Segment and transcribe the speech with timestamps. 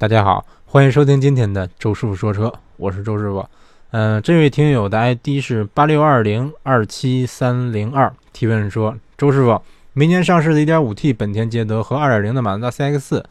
[0.00, 3.44] 大家好，欢迎收听今天的周师傅说车，我是周师傅。
[3.90, 9.60] 嗯，这位听友的 ID 是八六二零二七三零二，提问说：周师傅，
[9.94, 13.24] 明年上市的 1.5T 本田捷德和2.0的马自达 CX，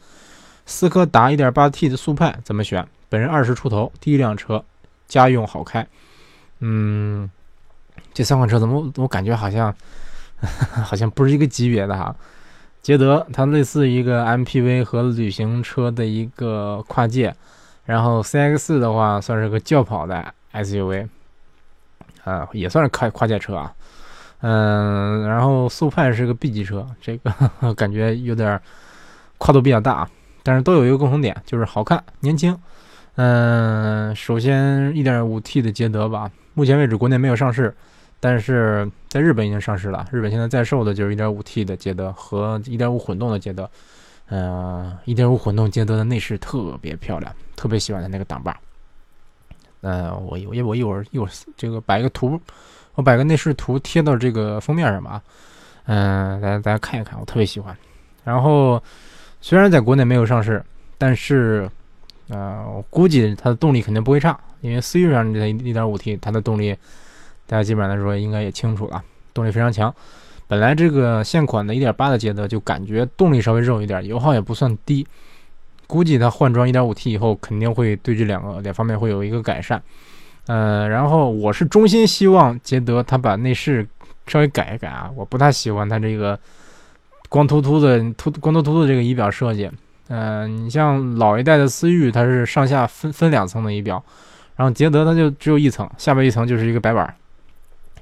[0.66, 2.86] 斯柯达 1.8T 的速派怎么选？
[3.08, 4.62] 本人二十出头，第一辆车，
[5.06, 5.86] 家用好开。
[6.58, 7.30] 嗯，
[8.12, 9.74] 这三款车怎么我感觉好像
[10.84, 12.14] 好像不是一个级别的哈。
[12.82, 17.34] 捷德它类似一个 MPV 和旅行车的一个跨界，
[17.84, 21.06] 然后 CX 四的话算是个轿跑的 SUV，
[22.24, 23.74] 啊，也算是跨跨界车啊，
[24.40, 27.32] 嗯，然后速派是个 B 级车，这个
[27.74, 28.58] 感觉有点
[29.36, 30.10] 跨度比较大啊，
[30.42, 32.56] 但是都有一个共同点，就是好看、年轻。
[33.16, 37.74] 嗯，首先 1.5T 的捷德吧，目前为止国内没有上市。
[38.20, 43.70] 但是在日本已经上市了，日本现在在售的就是 1.5T 的捷德和1.5混动的捷德，
[44.28, 48.58] 嗯，1.5混动捷德的内饰特别漂亮，特别喜欢它那个挡把。
[49.82, 52.40] 嗯，我我我一会儿一会儿这个摆个图，
[52.94, 55.22] 我摆个内饰图贴到这个封面上吧，
[55.86, 57.76] 嗯，大家大家看一看，我特别喜欢。
[58.24, 58.82] 然后
[59.40, 60.60] 虽然在国内没有上市，
[60.98, 61.70] 但是
[62.28, 66.76] 呃，我估计它的动力肯定不会差，因为思域上这 1.5T 它的动力。
[67.48, 69.02] 大家基本上来说应该也清楚了，
[69.34, 69.92] 动力非常强。
[70.46, 75.06] 本来这个现款的1.8的捷德就感觉动力稍微肉一点，油耗也不算低。
[75.86, 79.82] 估计它换装 1.5T 以后，肯定会对这两个两方面会有一个改善。
[80.46, 83.86] 呃，然后我是衷心希望捷德它把内饰
[84.26, 86.38] 稍微改一改啊，我不太喜欢它这个
[87.28, 89.70] 光秃秃的秃光秃秃的这个仪表设计。
[90.08, 94.02] 嗯，你像老一代的思域，它是上下分分两层的仪表，
[94.56, 97.14] 然后捷德它就只有一层，下边一层就是一个白板。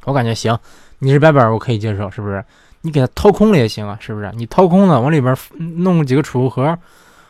[0.06, 0.56] 我感觉行，
[1.00, 2.42] 你是白板我可以接受，是不是？
[2.82, 4.30] 你给它掏空了也行啊，是不是？
[4.36, 6.78] 你掏空了，往里边弄几个储物盒，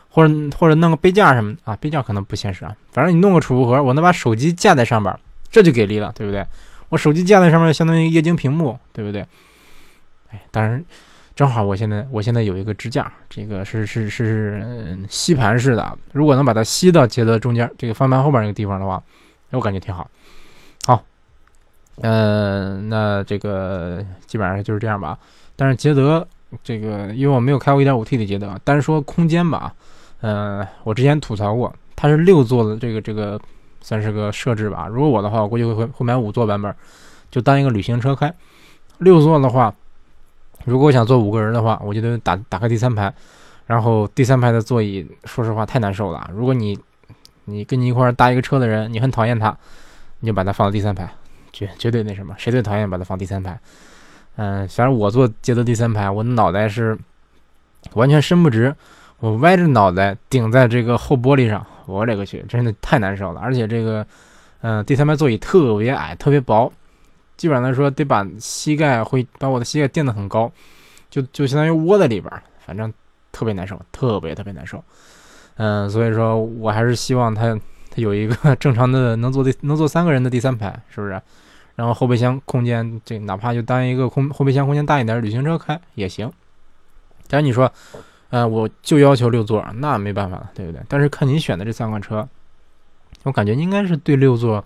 [0.09, 1.75] 或者或者弄个杯架什么的啊？
[1.77, 2.75] 杯架可能不现实啊。
[2.91, 5.13] 反正你弄个储物盒，我能把手机架在上边，
[5.49, 6.45] 这就给力了，对不对？
[6.89, 9.25] 我手机架在上面，相当于液晶屏幕，对不对？
[10.29, 10.85] 哎，当然，
[11.35, 19.01] 正好我现在我现在有一个支架，这个是是是是吸盘式的，如果能把它吸到捷德中间这个方盘后边那个地方的话，
[19.49, 20.07] 我感觉挺好。
[22.01, 25.17] 嗯，那这个基本上就是这样吧。
[25.55, 26.25] 但是捷德
[26.63, 29.73] 这个，因为我没有开过 1.5T 的捷德，单说空间吧，
[30.21, 33.39] 嗯，我之前吐槽过，它是六座的这个这个
[33.81, 34.87] 算是个设置吧。
[34.87, 36.73] 如果我的话，我估计会会会买五座版本，
[37.31, 38.31] 就当一个旅行车开。
[38.99, 39.73] 六座的话，
[40.65, 43.11] 如果我想坐五个人的话，我就得打打开第三排，
[43.65, 46.29] 然后第三排的座椅，说实话太难受了。
[46.33, 46.77] 如果你
[47.45, 49.57] 你跟你一块搭一个车的人，你很讨厌他，
[50.19, 51.09] 你就把它放到第三排。
[51.51, 53.59] 绝绝对那什么，谁最讨厌把它放第三排？
[54.35, 56.97] 嗯，反正我坐捷德第三排，我的脑袋是
[57.93, 58.75] 完全伸不直，
[59.19, 63.41] 我歪着脑袋顶在这个后玻璃上，我勒个去，真的太难受了。
[63.41, 64.05] 而且这个，
[64.61, 66.71] 嗯，第三排座椅特别矮，特别薄，
[67.35, 70.51] 基本上来说得把膝盖会把我的膝盖垫得很高，
[71.09, 72.31] 就就相当于窝在里边，
[72.63, 72.93] 反正
[73.31, 74.83] 特别难受，特别特别难受。
[75.55, 77.59] 嗯，所以说我还是希望它。
[77.97, 81.21] 有一个 正常的能坐的能坐三个人的第三排，是不是？
[81.75, 86.31] 然后后备箱空间，这哪怕就当一个空后备箱空间大一点，旅行车开也行。
[87.27, 87.71] 假如你说，
[88.29, 90.81] 呃，我就要求六座，那没办法了，对不对？
[90.87, 92.27] 但是看你选的这三款车，
[93.23, 94.65] 我感觉应该是对六座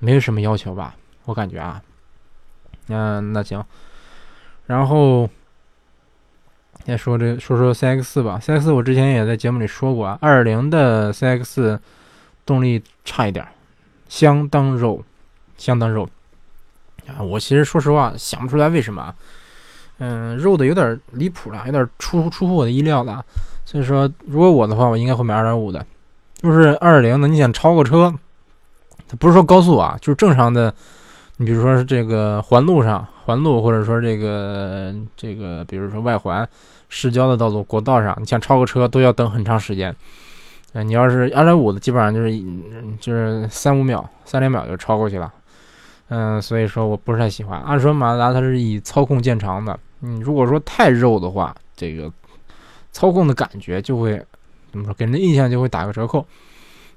[0.00, 0.96] 没有什么要求吧？
[1.26, 1.80] 我感觉啊，
[2.88, 3.64] 嗯，那行。
[4.66, 5.30] 然后
[6.84, 11.78] 再说这说说 CX 吧，CX 我之前也在节目里说过啊，二零的 CX。
[12.50, 13.46] 动力差一点，
[14.08, 15.04] 相当肉，
[15.56, 16.08] 相当肉
[17.06, 17.22] 啊！
[17.22, 19.14] 我其实说实话想不出来为什么，
[19.98, 23.24] 嗯，肉的有点离谱了，有点出出乎我的意料了。
[23.64, 25.86] 所以说，如果我的话，我应该会买二点五的。
[26.42, 28.12] 就是二点零的，你想超个车，
[29.06, 30.74] 它不是说高速啊，就是正常的，
[31.36, 36.48] 你比如说是这个环路上，环路或者说这个这个，比如说外环
[36.88, 39.94] 市郊的道路、国道上，你想超个车都要等很长时间。
[40.72, 42.30] 哎，你要是二点五的，基本上就是
[43.00, 45.32] 就是三五秒、三两秒就超过去了。
[46.08, 47.60] 嗯，所以说我不是太喜欢。
[47.62, 52.12] 按说马自达它是以操控见长的，嗯，如果说太肉的话，这个
[52.92, 54.20] 操控的感觉就会
[54.70, 56.24] 怎么说，给人的印象就会打个折扣。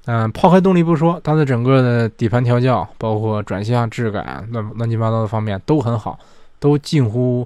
[0.06, 6.18] 嗯，抛开动力不说，它的整个的底盘调教，包括转向、质感、乱乱七八糟的方面都很好，
[6.60, 7.44] 都近乎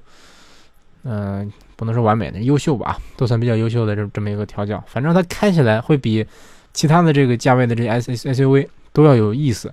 [1.04, 1.50] 嗯。
[1.78, 4.82] 不能说完美的，优秀吧，都算比较优秀的这这么一个调教。
[4.88, 6.26] 反正它开起来会比
[6.72, 9.72] 其他的这个价位的这 S S S U V 都要有意思。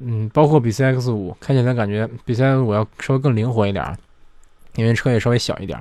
[0.00, 3.96] 嗯，包括比 C X 五开起来感觉比 C X 五要稍微更灵活一点，
[4.74, 5.80] 因为车也稍微小一点。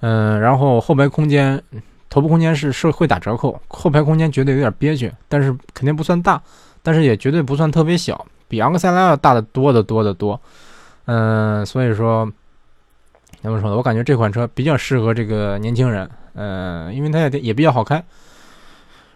[0.00, 1.62] 嗯，然后后排空间
[2.10, 6.42] 头部空间是是会打折扣，后排空间绝对有点憋屈，但是肯定不算大，
[6.82, 10.38] 但是也绝对不算特别小，比昂克赛拉要大的多得多得多。
[11.06, 12.30] 嗯，所以说
[13.42, 13.76] 怎么说呢？
[13.76, 18.02] 我感觉这款车比较适合这个年轻人，嗯，因为它也也比较好开。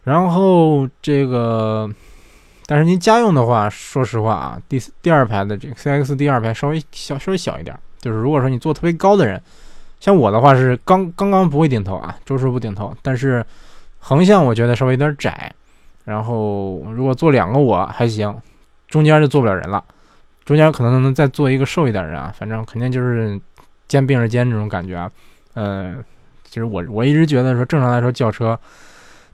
[0.04, 1.88] 然后这个，
[2.66, 9.40] 但是您家用的话，说实话啊，第第二排的这个 CX 第二排稍微小稍微小一点，就是如果说你坐特别高的人。
[9.98, 13.44] 像我的话是刚刚刚不会顶头啊，周师傅顶头，但是
[13.98, 15.50] 横向我觉得稍微有点窄，
[16.04, 18.32] 然后如果坐两个我还行，
[18.88, 19.82] 中间就坐不了人了，
[20.44, 23.40] 中间可能能再坐一个瘦一点人啊，反正肯定就是
[23.88, 25.10] 肩并着肩这种感觉啊，
[25.54, 26.04] 嗯，
[26.44, 28.58] 其实我我一直觉得说正常来说轿车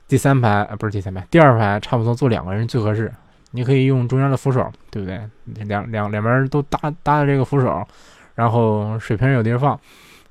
[0.09, 3.11] 第三排不是第三排，第二排差不多坐两个人最合适，
[3.53, 5.21] 你可以用中间的扶手，对不对？
[5.65, 7.87] 两两两边都搭搭着这个扶手，
[8.35, 9.81] 然后水瓶有地方放。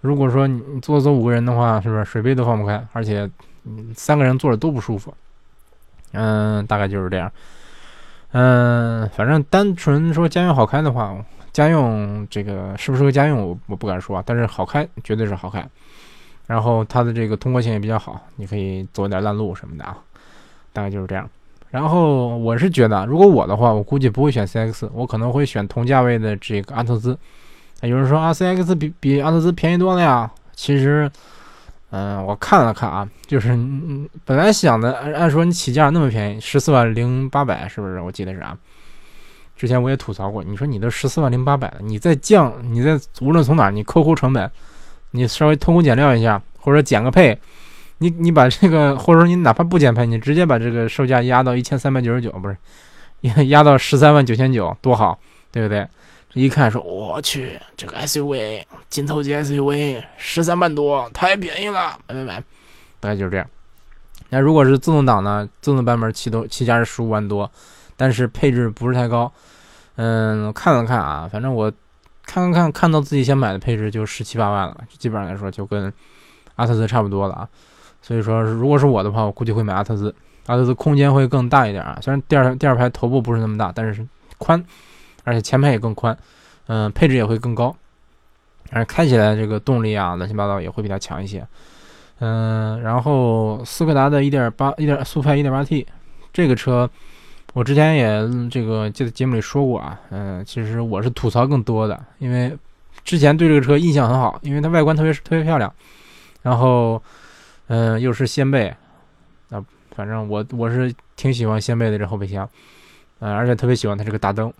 [0.02, 2.84] 如果说你坐坐五个人的话，是不是水杯都放不开？
[2.92, 3.30] 而且，
[3.96, 5.14] 三个人坐着都不舒服。
[6.14, 7.32] 嗯，大概就是这样。
[8.32, 11.16] 嗯，反正单纯说家用好开的话，
[11.54, 15.66] 家用这个适不适合家用，我我不敢说啊，但是好开绝对是好开。
[16.48, 19.98] 然后它的这个通过性也比较好，你可以走点烂路什么的啊。
[20.74, 21.30] 大概就是这样。
[21.70, 27.18] 然后我是觉得，如果我的话，我估计不会选 CX，我可能会选同价位的这个阿特兹。
[27.82, 30.30] 有人说啊，CX 比比阿特兹便宜多了呀。
[30.54, 31.10] 其实，
[31.92, 38.02] 嗯，我看了看啊，就是嗯本来想的，按按说你起价那么便宜，十四万零八百，是不是？
[38.02, 38.58] 我记得是啊。
[39.62, 44.50] 之前我也吐槽过，你说你都十四万零八百了，你再降，你再无论从哪你扣扣成本，
[45.12, 47.38] 你稍微偷工减料一下，或者减个配，
[48.00, 52.58] 你你把这个，或者说你哪怕不减配，你直接把这个售价压到一千三百九十九，不是
[53.20, 55.20] 压压到十三万九千九，多好，
[55.52, 55.88] 对不对？
[56.34, 62.44] 一看说，我去，这个 SUV 金头级 SUV 十三万多，太便宜了，买买买，
[63.00, 63.46] 大概就是这样。
[64.30, 65.48] 那如果是自动挡呢？
[65.62, 67.52] 自动版本起都起价是十五万多，
[68.02, 69.32] 但是配置不是太高。
[69.98, 71.72] 嗯，看了看啊，反正我
[72.26, 75.94] 看看看看到自己想买的配置就十七八万了，基本上来说就跟
[76.56, 77.48] 阿特兹差不多了啊。
[78.02, 80.14] 所以说，如果是我的话，我估计会买阿特兹。
[80.48, 84.04] 阿特兹空间会更大一点啊，虽然第二第二排头部不是那么大，但是
[84.40, 84.66] 宽。
[85.24, 86.18] 而且前排也更宽，
[86.66, 87.76] 嗯，配置也会更高，
[88.72, 91.46] 而开起来这个动力啊，乱七八糟也会比它强一些，
[92.18, 95.86] 嗯，然后斯柯达的一点八、一点速派一点八 T
[96.34, 96.90] 这个车，
[97.54, 102.58] 我之前也这个记得节目里说过啊，嗯，其实我是吐槽更多的，因为
[103.04, 105.74] 之前对这个车印象很好，因为它外观特别特别漂亮，
[106.42, 107.02] 然后
[107.68, 108.74] 嗯，又是掀背，
[109.50, 109.64] 啊，
[109.96, 112.50] 反正我我是挺喜欢掀背的这后备箱，
[113.20, 114.52] 嗯，而且特别喜欢它这个大灯。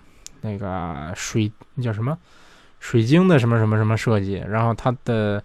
[0.44, 2.18] 那个水那叫什么？
[2.80, 4.44] 水晶的什么什么什么设计？
[4.50, 5.44] 然后它的，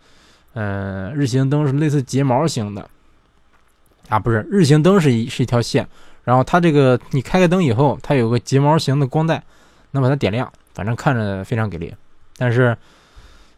[0.54, 2.88] 呃，日行灯是类似睫毛型的，
[4.08, 5.86] 啊，不是，日行灯是一是一条线，
[6.26, 9.40] 然后它这个你开个灯以后，它有个睫毛型的光带，
[9.92, 11.94] 能把它点亮，反正看着非常给力。
[12.36, 12.76] 但是，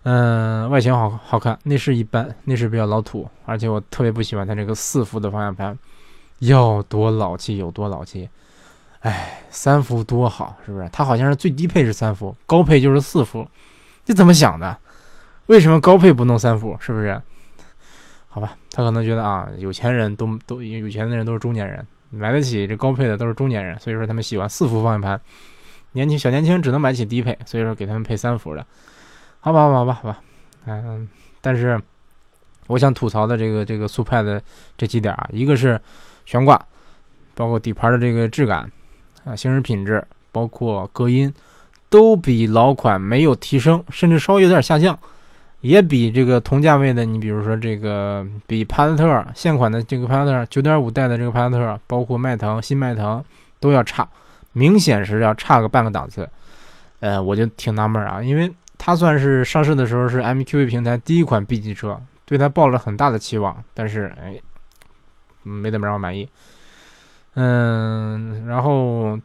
[0.03, 5.77] 嗯，外形好好看，内饰一般，内饰比较老土，而且我特别不喜欢它这个四幅的方向盘，
[6.41, 8.29] 要多老气有多老气。
[9.01, 10.87] 哎，三伏多好，是不是？
[10.93, 13.49] 它好像是最低配是三伏，高配就是四伏。
[14.05, 14.77] 你怎么想的？
[15.47, 16.77] 为什么高配不弄三伏？
[16.81, 17.19] 是不是？
[18.29, 25.21] 好吧，他可能觉得啊，有钱人都都有钱的人都是中年人，买得起这高配的都是中年人，所以说他们喜欢四伏方向盘。
[25.93, 28.65] 年轻小年轻只能买起低配，所以说给他们配三伏的。
[29.41, 30.21] 好吧，好吧，好吧，好吧。
[30.67, 31.09] 嗯，
[31.41, 31.81] 但是
[32.67, 34.43] 我想吐槽的这个这个速派的
[34.77, 35.81] 这几点啊，一个是
[36.27, 36.61] 悬挂，
[37.35, 38.71] 包括底盘的这个质感。
[39.25, 41.33] 啊，行驶品质包括隔音，
[41.91, 44.99] 都比老款没有提升，甚至稍微有点下降，
[45.61, 53.25] 也比这个同价位的，你比如说这个比帕萨特现款的这个帕萨特九点五代的这个帕萨特，包括迈腾新迈腾
[53.59, 54.09] 都要差，
[54.53, 56.29] 明显是要差个半个档次。
[57.01, 64.41] 呃，我就挺纳闷啊，因为它算是上市的时候是 MQB 平台第一款 B 级车，对它抱了很大的期望，但是哎，
[65.43, 66.29] 没怎么让我满意。
[67.35, 69.19] 嗯，然后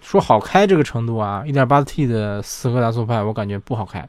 [0.00, 4.08] 说好开这个程度啊，1.8T 的斯柯达速派我感觉不好开，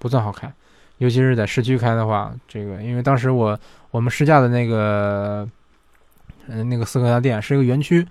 [0.00, 0.52] 不算好开，
[1.00, 3.58] 尤其是在市区开的话，这个因为当时我
[3.90, 5.48] 我们试驾的那个，
[6.46, 8.06] 嗯，那个斯柯达店是一个园区，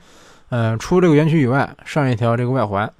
[0.49, 2.91] 嗯，除这个园区以外，上一条这个外环，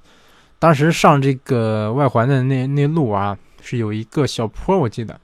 [0.60, 5.18] 当时上这个外环的那那路啊，是有一个小坡，我记得，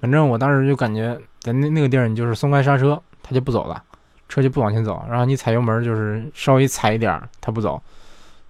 [0.00, 3.82] 反正我当时就感觉在那那个地儿，你就是松开刹车，它就不走了。
[4.28, 7.82] 车就不往前走，然后你踩油门就是稍微踩一点它不走，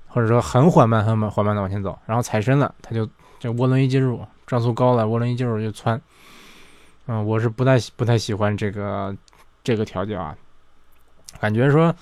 [0.07, 6.01] 或者说很缓慢、很慢、缓慢的往前走，然后踩深了，它就这涡轮一进入，转速高了，涡轮一进就窜。
[7.07, 9.17] 嗯，我是不太不太喜欢这个
[9.63, 10.37] 这个调教啊，
[11.39, 11.95] 感觉说，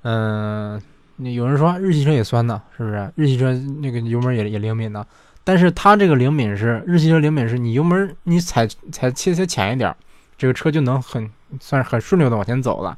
[0.00, 0.80] 嗯，
[1.18, 3.12] 有人说日系车也酸呢，是不是？
[3.14, 5.06] 日系车那个油门也也灵敏呢，
[5.44, 9.94] 但是它这个灵敏是日系车灵敏是你油门你踩踩切切浅一点，
[10.38, 11.30] 这个车就能很
[11.60, 12.96] 算是很顺溜的往前走了。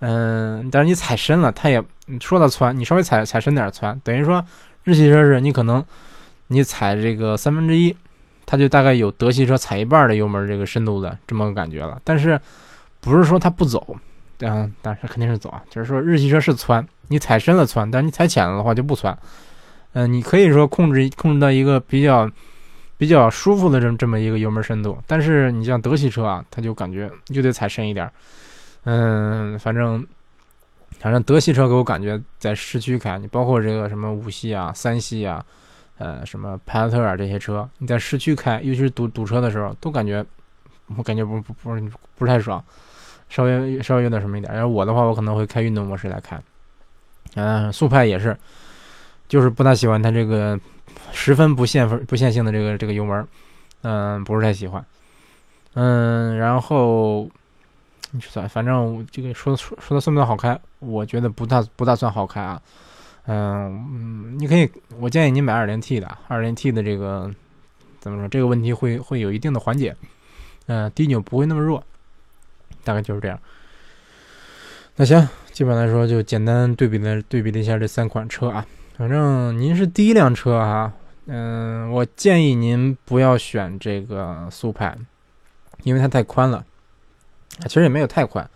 [0.00, 4.44] 嗯，但是你踩深了，它也你说它窜，你稍微踩踩深点窜，等于说
[4.82, 5.82] 日系车是你可能
[6.48, 7.94] 你踩这个三分之一，
[8.46, 12.00] 它就大概有德系车踩一半的油门这个深度的这么个感觉了。
[12.04, 12.40] 但是
[13.00, 13.96] 不是说它不走，
[14.40, 15.62] 嗯，但是肯定是走啊。
[15.70, 19.16] 就是说日系车是窜，你踩深了窜，但是你踩浅了的话就不窜。
[19.92, 22.30] 嗯，你可以说控制控制到一个比较
[22.96, 28.10] 比较舒服的这么这么一个油门深度，但是你像德系车啊，它就感觉就得踩深一点。
[28.84, 30.04] 嗯，反正
[30.98, 35.44] 反正德系车给我感觉在市区开，你包括这个什么五系啊、三系啊，
[35.98, 40.24] 呃，什么帕萨特啊这些车，你在市区开，尤其是堵堵车的时候，都感觉
[40.96, 41.82] 我感觉不不不是
[42.16, 42.62] 不是太爽，
[43.28, 44.54] 稍微稍微有点什么一点。
[44.56, 46.40] 要我的话，我可能会开运动模式来开。
[47.34, 48.36] 嗯，速派也是，
[49.28, 50.58] 就是不大喜欢它这个
[51.12, 53.26] 十分不限分不限性的这个这个油门，
[53.82, 54.84] 嗯，不是太喜欢。
[55.74, 57.28] 嗯，然后
[58.10, 58.20] 你。
[58.20, 60.58] 算，反正这个说说说它算不算好开？
[60.78, 62.60] 我觉得不大不大算好开啊。
[63.26, 67.30] 嗯嗯，你可以，我建议你买二点 T 的，二点 T 的这个
[68.00, 68.28] 怎么说？
[68.28, 69.96] 这个问题会会有一定的缓解。
[70.66, 71.82] 嗯，低扭不会那么弱，
[72.84, 73.38] 大概就是这样。
[74.96, 78.64] 那行，基本来说就简单对比的对比了一下这三款车啊。
[78.96, 80.92] 反正您是第一辆车哈，
[81.26, 84.96] 嗯，我建议您不要选这个速派，
[85.82, 86.64] 因为它太宽了。
[87.66, 88.48] 其实也没有太宽，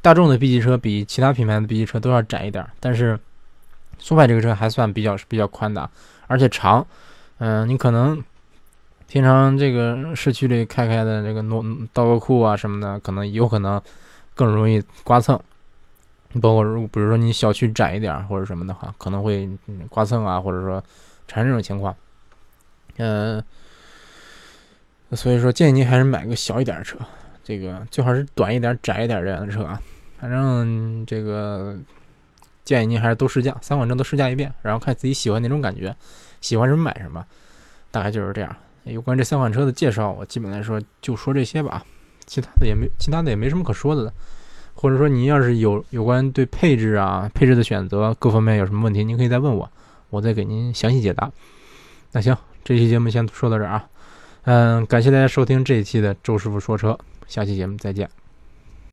[0.00, 3.18] 大众的 B 级车比其他品牌的 B 级车都要窄一点，但是
[4.00, 5.88] 速派这个车还算比较比较宽的，
[6.26, 6.84] 而且长。
[7.38, 8.22] 嗯，你可能
[9.06, 13.80] 平常这个市区里开开的这个诺倒个库啊什么的，可能有可能
[14.34, 15.38] 更容易刮蹭。
[16.40, 19.48] 包括如比如说你小区窄一点或者什么的话，可能会
[19.88, 20.82] 刮蹭啊，或者说
[21.26, 21.94] 产生这种情况。
[22.98, 23.42] 嗯，
[25.12, 26.98] 所以说建议您还是买个小一点的车。
[27.42, 29.80] 这个最好是短一点、窄一点这样的车啊，
[30.20, 31.76] 反正这个
[32.70, 35.92] 建议您还是都试驾，三款车都试驾一遍，然后看自己喜欢哪种感觉，
[36.40, 37.26] 喜欢什么买什么，
[37.90, 38.56] 大概就是这样。
[38.84, 41.84] 有关这三款车的介绍，我基本来说就说这些吧，
[42.26, 44.12] 其他的也没，其他的也没什么可说的了。
[44.72, 49.68] 或者说您要是有有关对配置啊、配置的选择各方面有什么问题，您可以再问我，
[50.10, 51.28] 我再给您详细解答。
[52.12, 53.84] 那行，这期节目先说到这儿啊，
[54.44, 56.96] 嗯，感谢大家收听这一期的周师傅说车。
[57.26, 58.19] 下期节目再见。